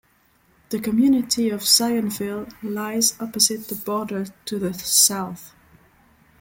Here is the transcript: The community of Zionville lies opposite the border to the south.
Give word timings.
The 0.71 0.79
community 0.79 1.51
of 1.51 1.59
Zionville 1.61 2.49
lies 2.63 3.15
opposite 3.21 3.67
the 3.67 3.75
border 3.75 4.25
to 4.45 4.57
the 4.57 4.73
south. 4.73 5.53